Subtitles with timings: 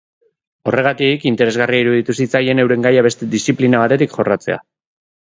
[0.71, 4.63] Horregatik, interesgarria iruditu zitzaien euren gaia beste diziplina batetik jorratzea.